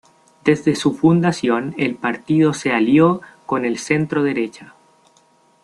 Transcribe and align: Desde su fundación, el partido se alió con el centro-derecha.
Desde 0.43 0.73
su 0.75 0.95
fundación, 0.95 1.75
el 1.77 1.93
partido 1.93 2.55
se 2.55 2.71
alió 2.71 3.21
con 3.45 3.65
el 3.65 3.77
centro-derecha. 3.77 4.73